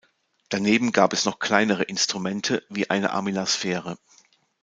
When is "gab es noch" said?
0.93-1.37